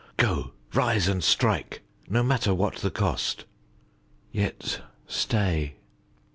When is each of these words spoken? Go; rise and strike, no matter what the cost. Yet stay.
Go; 0.17 0.53
rise 0.73 1.07
and 1.07 1.23
strike, 1.23 1.83
no 2.09 2.23
matter 2.23 2.55
what 2.55 2.77
the 2.77 2.89
cost. 2.89 3.45
Yet 4.33 4.81
stay. 5.05 5.75